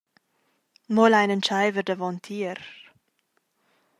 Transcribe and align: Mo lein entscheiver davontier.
Mo 0.93 1.05
lein 1.13 1.29
entscheiver 1.35 1.83
davontier. 1.83 2.57